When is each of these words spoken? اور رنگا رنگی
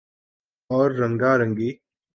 اور 0.69 0.91
رنگا 0.91 1.31
رنگی 1.37 1.71